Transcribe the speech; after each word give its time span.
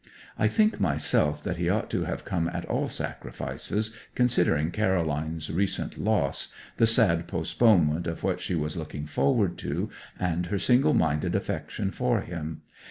I 0.35 0.47
think 0.47 0.79
myself 0.79 1.43
that 1.43 1.57
he 1.57 1.69
ought 1.69 1.91
to 1.91 2.05
have 2.05 2.25
come 2.25 2.47
at 2.51 2.65
all 2.65 2.89
sacrifices, 2.89 3.95
considering 4.15 4.71
Caroline's 4.71 5.51
recent 5.51 5.95
loss, 5.99 6.51
the 6.77 6.87
sad 6.87 7.27
postponement 7.27 8.07
of 8.07 8.23
what 8.23 8.41
she 8.41 8.55
was 8.55 8.75
looking 8.75 9.05
forward 9.05 9.59
to, 9.59 9.91
and 10.19 10.47
her 10.47 10.57
single 10.57 10.95
minded 10.95 11.35
affection 11.35 11.91
for 11.91 12.21
him. 12.21 12.63